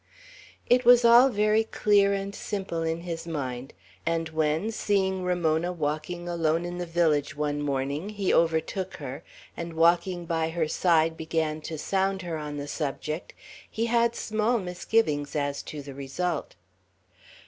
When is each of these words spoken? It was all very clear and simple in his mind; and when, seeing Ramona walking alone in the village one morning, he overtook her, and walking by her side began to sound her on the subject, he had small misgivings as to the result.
It 0.67 0.83
was 0.83 1.05
all 1.05 1.29
very 1.29 1.63
clear 1.63 2.11
and 2.11 2.33
simple 2.33 2.81
in 2.81 3.01
his 3.01 3.27
mind; 3.27 3.71
and 4.03 4.29
when, 4.29 4.71
seeing 4.71 5.21
Ramona 5.23 5.71
walking 5.71 6.27
alone 6.27 6.65
in 6.65 6.79
the 6.79 6.87
village 6.87 7.35
one 7.37 7.61
morning, 7.61 8.09
he 8.09 8.33
overtook 8.33 8.95
her, 8.95 9.23
and 9.55 9.73
walking 9.73 10.25
by 10.25 10.49
her 10.49 10.67
side 10.67 11.15
began 11.15 11.61
to 11.61 11.77
sound 11.77 12.23
her 12.23 12.37
on 12.39 12.57
the 12.57 12.67
subject, 12.67 13.35
he 13.69 13.85
had 13.85 14.15
small 14.15 14.57
misgivings 14.57 15.35
as 15.35 15.61
to 15.61 15.83
the 15.83 15.93
result. 15.93 16.55